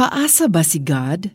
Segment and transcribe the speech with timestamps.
[0.00, 1.28] Paasa ba si God?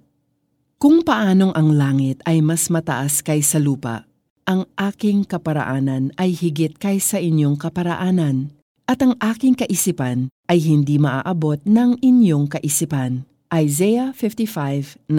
[0.81, 4.09] Kung paanong ang langit ay mas mataas kaysa lupa,
[4.49, 8.49] ang aking kaparaanan ay higit kaysa inyong kaparaanan,
[8.89, 13.29] at ang aking kaisipan ay hindi maaabot ng inyong kaisipan.
[13.53, 15.13] Isaiah 55:9.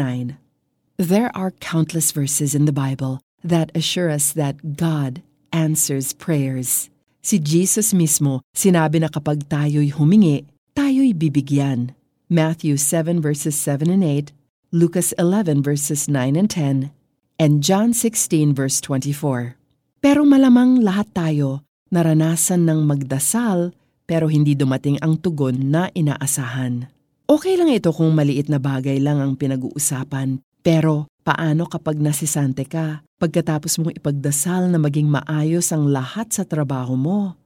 [0.99, 5.23] There are countless verses in the Bible that assure us that God
[5.55, 6.91] answers prayers.
[7.23, 10.43] Si Jesus mismo sinabi na kapag tayo'y humingi,
[10.75, 11.95] tayo'y bibigyan.
[12.27, 14.35] Matthew 7 verses 7 and 8,
[14.75, 16.91] Lucas 11 verses 9 and 10,
[17.39, 19.55] and John 16 verse 24.
[20.03, 21.63] Pero malamang lahat tayo
[21.95, 23.79] naranasan ng magdasal
[24.11, 26.91] pero hindi dumating ang tugon na inaasahan.
[27.31, 33.07] Okay lang ito kung maliit na bagay lang ang pinag-uusapan, pero paano kapag nasisante ka
[33.23, 37.39] pagkatapos mong ipagdasal na maging maayos ang lahat sa trabaho mo?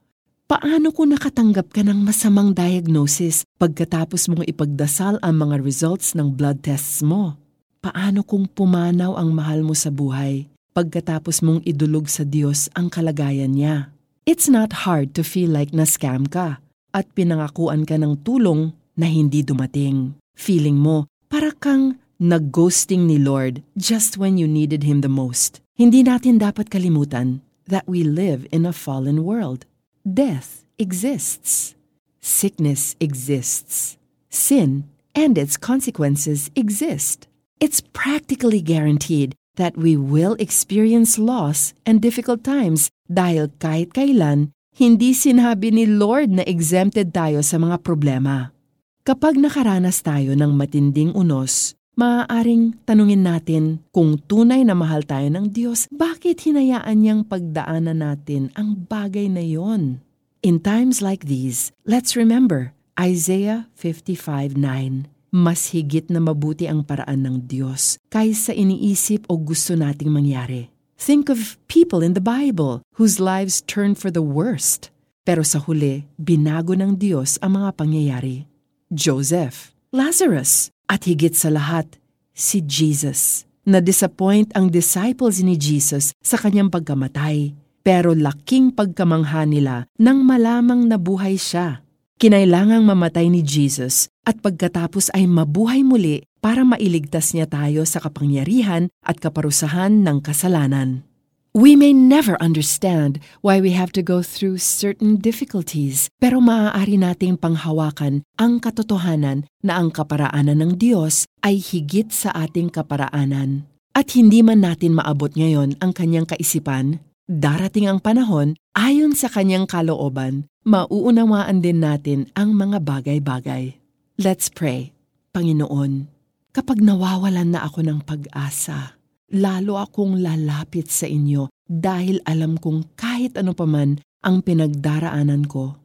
[0.50, 6.66] Paano kung nakatanggap ka ng masamang diagnosis pagkatapos mong ipagdasal ang mga results ng blood
[6.66, 7.38] tests mo?
[7.78, 13.54] Paano kung pumanaw ang mahal mo sa buhay pagkatapos mong idulog sa Diyos ang kalagayan
[13.54, 13.94] niya?
[14.26, 16.58] It's not hard to feel like na-scam ka
[16.90, 20.18] at pinangakuan ka ng tulong na hindi dumating.
[20.34, 25.62] Feeling mo, para kang nag-ghosting ni Lord just when you needed Him the most.
[25.78, 27.38] Hindi natin dapat kalimutan
[27.70, 29.69] that we live in a fallen world.
[30.00, 31.76] Death exists.
[32.24, 34.00] Sickness exists.
[34.32, 37.28] Sin and its consequences exist.
[37.60, 45.12] It's practically guaranteed that we will experience loss and difficult times dahil kahit kailan, hindi
[45.12, 48.56] sinabi ni Lord na exempted tayo sa mga problema.
[49.04, 55.50] Kapag nakaranas tayo ng matinding unos, maaaring tanungin natin kung tunay na mahal tayo ng
[55.50, 60.02] Diyos, bakit hinayaan niyang pagdaanan natin ang bagay na yon?
[60.40, 67.36] In times like these, let's remember Isaiah 55.9 Mas higit na mabuti ang paraan ng
[67.46, 70.74] Diyos kaysa iniisip o gusto nating mangyari.
[70.98, 74.90] Think of people in the Bible whose lives turned for the worst.
[75.22, 78.50] Pero sa huli, binago ng Diyos ang mga pangyayari.
[78.90, 81.86] Joseph, Lazarus, at higit sa lahat,
[82.34, 83.46] si Jesus.
[83.62, 87.54] Na-disappoint ang disciples ni Jesus sa kanyang pagkamatay,
[87.86, 91.86] pero laking pagkamangha nila nang malamang nabuhay siya.
[92.20, 98.92] Kinailangang mamatay ni Jesus at pagkatapos ay mabuhay muli para mailigtas niya tayo sa kapangyarihan
[99.00, 101.09] at kaparusahan ng kasalanan.
[101.50, 107.42] We may never understand why we have to go through certain difficulties, pero maaari nating
[107.42, 113.66] panghawakan ang katotohanan na ang kaparaanan ng Diyos ay higit sa ating kaparaanan.
[113.98, 119.66] At hindi man natin maabot ngayon ang kanyang kaisipan, darating ang panahon, ayon sa kanyang
[119.66, 123.74] kalooban, mauunawaan din natin ang mga bagay-bagay.
[124.22, 124.94] Let's pray.
[125.34, 126.06] Panginoon,
[126.54, 128.99] kapag nawawalan na ako ng pag-asa,
[129.30, 135.78] lalo akong lalapit sa inyo dahil alam kong kahit ano paman ang pinagdaraanan ko,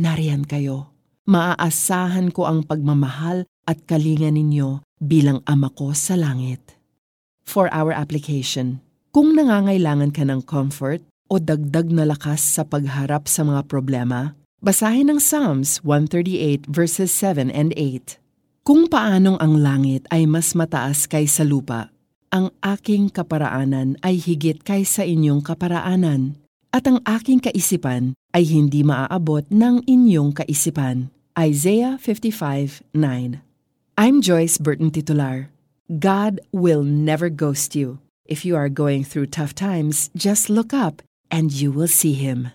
[0.00, 0.90] nariyan kayo.
[1.28, 6.80] Maaasahan ko ang pagmamahal at kalinga ninyo bilang ama ko sa langit.
[7.44, 8.80] For our application,
[9.12, 14.32] kung nangangailangan ka ng comfort o dagdag na lakas sa pagharap sa mga problema,
[14.64, 18.16] basahin ang Psalms 138 verses 7 and 8.
[18.64, 21.92] Kung paanong ang langit ay mas mataas kaysa lupa,
[22.28, 26.36] ang aking kaparaanan ay higit kaysa inyong kaparaanan,
[26.68, 31.08] at ang aking kaisipan ay hindi maaabot ng inyong kaisipan.
[31.38, 33.40] Isaiah 55:9.
[33.96, 35.48] I'm Joyce Burton Titular.
[35.88, 37.98] God will never ghost you.
[38.28, 41.00] If you are going through tough times, just look up
[41.32, 42.52] and you will see him.